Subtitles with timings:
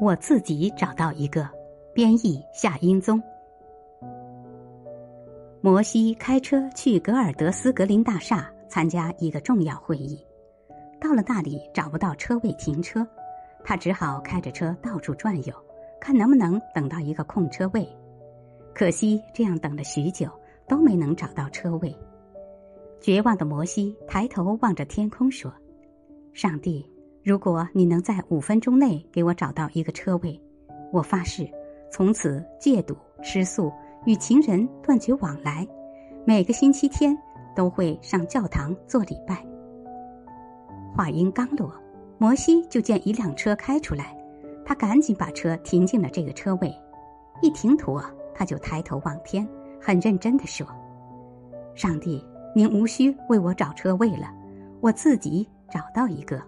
[0.00, 1.48] 我自己找到一个。
[1.94, 3.22] 编译夏英宗。
[5.62, 10.22] 摩西开车去格尔德斯格林大厦参加一个重要会议，
[11.00, 13.06] 到了那里找不到车位停车，
[13.64, 15.54] 他只好开着车到处转悠，
[15.98, 17.88] 看能不能等到一个空车位。
[18.74, 20.28] 可惜这样等了许久
[20.68, 21.96] 都没能找到车位。
[23.00, 25.50] 绝望的摩西抬头望着天空说
[26.34, 26.86] ：“上帝，
[27.26, 30.40] 如果你能在五分钟内给我找到一个车位，
[30.92, 31.44] 我发誓。”
[31.90, 33.72] 从此戒赌吃素，
[34.04, 35.66] 与情人断绝往来，
[36.24, 37.16] 每个星期天
[37.52, 39.44] 都会上教堂做礼拜。
[40.94, 41.72] 话音刚落，
[42.16, 44.16] 摩西就见一辆车开出来，
[44.64, 46.72] 他赶紧把车停进了这个车位。
[47.42, 48.00] 一停妥，
[48.36, 49.44] 他就抬头望天，
[49.80, 50.64] 很认真的说
[51.74, 54.32] ：“上帝，您无需为我找车位了，
[54.80, 56.40] 我自己找到一个。”